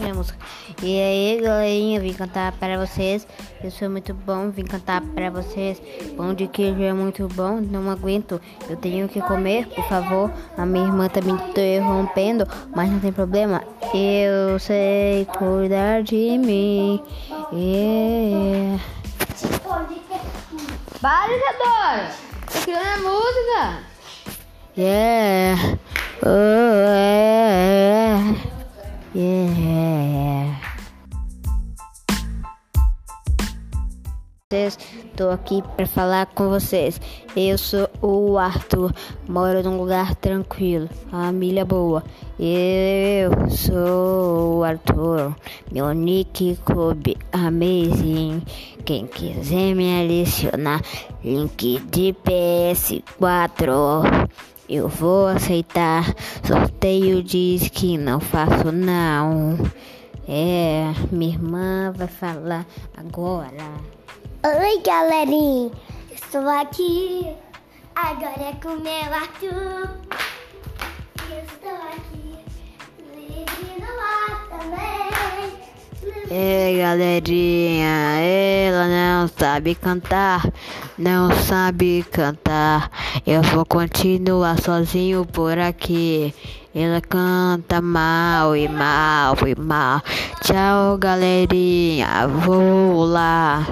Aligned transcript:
minha 0.00 0.14
música. 0.14 0.38
E 0.82 1.00
aí, 1.00 1.40
galerinha, 1.40 2.00
vim 2.00 2.12
cantar 2.12 2.52
para 2.52 2.78
vocês. 2.78 3.26
Eu 3.62 3.70
sou 3.70 3.90
muito 3.90 4.12
bom, 4.14 4.50
vim 4.50 4.64
cantar 4.64 5.00
para 5.00 5.30
vocês. 5.30 5.80
Pão 6.16 6.34
de 6.34 6.46
queijo 6.46 6.82
é 6.82 6.92
muito 6.92 7.26
bom, 7.28 7.60
não 7.60 7.90
aguento. 7.90 8.40
Eu 8.68 8.76
tenho 8.76 9.08
que 9.08 9.20
comer, 9.20 9.66
por 9.68 9.84
favor. 9.88 10.30
A 10.56 10.66
minha 10.66 10.86
irmã 10.86 11.08
tá 11.08 11.20
me 11.20 11.32
interrompendo, 11.32 12.46
mas 12.74 12.90
não 12.90 13.00
tem 13.00 13.12
problema. 13.12 13.62
Eu 13.94 14.58
sei 14.58 15.26
cuidar 15.38 16.02
de 16.02 16.38
mim. 16.38 17.02
Yeah. 17.52 18.82
Para, 21.00 21.28
criando 22.62 22.86
a 22.86 22.98
música! 22.98 23.96
Yeah. 24.76 25.78
Oh, 26.22 26.28
yeah. 26.28 27.25
Yeah. 29.16 29.95
Estou 34.48 35.32
aqui 35.32 35.60
para 35.74 35.88
falar 35.88 36.26
com 36.26 36.48
vocês. 36.48 37.00
Eu 37.34 37.58
sou 37.58 37.88
o 38.00 38.38
Arthur, 38.38 38.94
moro 39.26 39.60
num 39.60 39.76
lugar 39.76 40.14
tranquilo, 40.14 40.88
família 41.10 41.64
boa. 41.64 42.04
Eu 42.38 43.50
sou 43.50 44.58
o 44.58 44.62
Arthur, 44.62 45.34
meu 45.72 45.92
nick 45.92 46.56
clube 46.64 47.16
amazing. 47.32 48.40
Quem 48.84 49.08
quiser 49.08 49.74
me 49.74 50.00
adicionar, 50.00 50.80
link 51.24 51.80
de 51.90 52.14
PS4. 52.24 54.30
Eu 54.68 54.86
vou 54.86 55.26
aceitar. 55.26 56.04
Sorteio 56.44 57.20
diz 57.20 57.68
que 57.68 57.98
não 57.98 58.20
faço 58.20 58.70
não. 58.70 59.58
É, 60.28 60.92
minha 61.10 61.32
irmã 61.32 61.92
vai 61.96 62.06
falar 62.06 62.64
agora. 62.96 63.96
Oi, 64.44 64.82
galerinha. 64.84 65.70
Estou 66.10 66.48
aqui. 66.48 67.26
Agora 67.94 68.42
é 68.42 68.52
com 68.62 68.76
meu 68.76 69.12
Arthur. 69.12 69.88
Estou 71.30 71.72
aqui. 71.72 72.36
Livre 73.14 73.80
no 73.80 73.86
também. 74.50 75.56
Ei, 76.30 76.78
galerinha, 76.78 78.20
ela 78.20 78.86
não 78.88 79.28
sabe 79.28 79.74
cantar, 79.74 80.52
não 80.98 81.30
sabe 81.32 82.04
cantar. 82.10 82.90
Eu 83.26 83.42
vou 83.42 83.64
continuar 83.64 84.60
sozinho 84.60 85.24
por 85.24 85.58
aqui. 85.58 86.34
Ela 86.74 87.00
canta 87.00 87.80
mal 87.80 88.54
e 88.54 88.68
mal 88.68 89.36
e 89.46 89.58
mal. 89.58 90.02
Tchau, 90.42 90.98
galerinha, 90.98 92.28
vou 92.28 93.04
lá. 93.04 93.66